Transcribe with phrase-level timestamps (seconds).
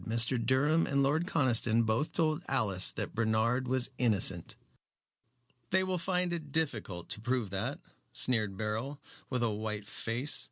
[0.03, 0.43] Mr.
[0.43, 4.55] Durham and Lord Conniston both told Alice that Bernard was innocent."
[5.69, 7.79] "They will find it difficult to prove that,"
[8.11, 10.39] sneered Beryl, with a white face.